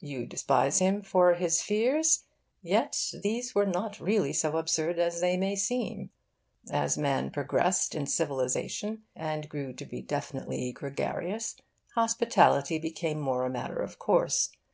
You 0.00 0.24
despise 0.24 0.78
him 0.78 1.02
for 1.02 1.34
his 1.34 1.60
fears? 1.60 2.24
Yet 2.62 2.96
these 3.22 3.54
were 3.54 3.66
not 3.66 4.00
really 4.00 4.32
so 4.32 4.56
absurd 4.56 4.98
as 4.98 5.20
they 5.20 5.36
may 5.36 5.54
seem. 5.54 6.08
As 6.72 6.96
man 6.96 7.30
progressed 7.30 7.94
in 7.94 8.06
civilisation, 8.06 9.02
and 9.14 9.50
grew 9.50 9.74
to 9.74 9.84
be 9.84 10.00
definitely 10.00 10.72
gregarious, 10.72 11.56
hospitality 11.94 12.78
became 12.78 13.20
more 13.20 13.44
a 13.44 13.50
matter 13.50 13.82
of 13.82 13.98
course. 13.98 14.48